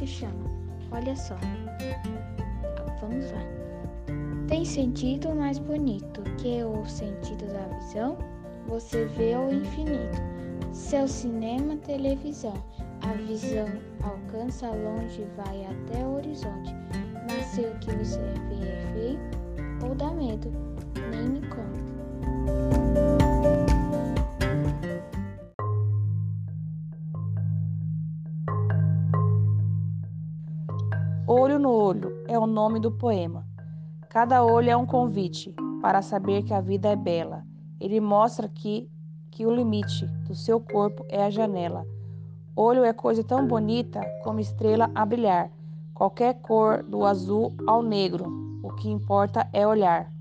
[0.00, 0.44] se chama?
[0.92, 1.36] Olha só.
[3.00, 3.42] Vamos lá.
[4.48, 8.16] Tem sentido mais bonito que o sentido da visão?
[8.66, 10.18] Você vê o infinito.
[10.72, 12.54] Seu cinema, televisão.
[13.02, 13.66] A visão
[14.02, 16.74] alcança longe, vai até o horizonte.
[17.28, 19.20] Mas se o que você vê é feio
[19.86, 20.50] ou dá medo,
[31.32, 33.46] Olho no olho é o nome do poema.
[34.08, 37.44] Cada olho é um convite para saber que a vida é bela.
[37.78, 38.90] Ele mostra que,
[39.30, 41.86] que o limite do seu corpo é a janela.
[42.56, 45.52] Olho é coisa tão bonita como estrela a brilhar.
[45.94, 48.26] Qualquer cor, do azul ao negro,
[48.60, 50.12] o que importa é olhar.